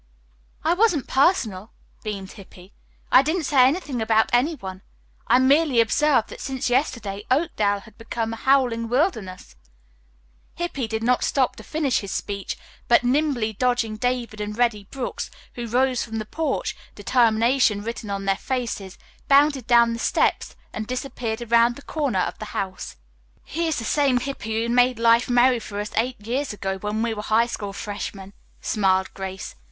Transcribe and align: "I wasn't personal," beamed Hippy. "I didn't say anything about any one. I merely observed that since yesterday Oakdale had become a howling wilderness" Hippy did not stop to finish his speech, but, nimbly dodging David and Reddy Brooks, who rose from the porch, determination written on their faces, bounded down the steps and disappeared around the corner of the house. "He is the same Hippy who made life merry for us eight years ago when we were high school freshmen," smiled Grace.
"I 0.63 0.73
wasn't 0.73 1.05
personal," 1.07 1.73
beamed 2.03 2.31
Hippy. 2.31 2.73
"I 3.11 3.21
didn't 3.21 3.43
say 3.43 3.67
anything 3.67 4.01
about 4.01 4.31
any 4.33 4.55
one. 4.55 4.81
I 5.27 5.37
merely 5.37 5.79
observed 5.79 6.29
that 6.29 6.41
since 6.41 6.71
yesterday 6.71 7.23
Oakdale 7.29 7.81
had 7.81 7.99
become 7.99 8.33
a 8.33 8.37
howling 8.37 8.89
wilderness" 8.89 9.55
Hippy 10.55 10.87
did 10.87 11.03
not 11.03 11.23
stop 11.23 11.55
to 11.57 11.63
finish 11.63 11.99
his 11.99 12.09
speech, 12.11 12.57
but, 12.87 13.03
nimbly 13.03 13.53
dodging 13.53 13.95
David 13.95 14.41
and 14.41 14.57
Reddy 14.57 14.85
Brooks, 14.89 15.29
who 15.53 15.67
rose 15.67 16.03
from 16.03 16.17
the 16.17 16.25
porch, 16.25 16.75
determination 16.95 17.83
written 17.83 18.09
on 18.09 18.25
their 18.25 18.37
faces, 18.37 18.97
bounded 19.27 19.67
down 19.67 19.93
the 19.93 19.99
steps 19.99 20.55
and 20.73 20.87
disappeared 20.87 21.43
around 21.43 21.75
the 21.75 21.83
corner 21.83 22.21
of 22.21 22.39
the 22.39 22.45
house. 22.57 22.95
"He 23.43 23.67
is 23.67 23.77
the 23.77 23.85
same 23.85 24.19
Hippy 24.19 24.63
who 24.63 24.69
made 24.73 24.97
life 24.97 25.29
merry 25.29 25.59
for 25.59 25.79
us 25.79 25.91
eight 25.95 26.19
years 26.25 26.53
ago 26.53 26.79
when 26.79 27.03
we 27.03 27.13
were 27.13 27.21
high 27.21 27.45
school 27.45 27.71
freshmen," 27.71 28.33
smiled 28.61 29.13
Grace. 29.13 29.53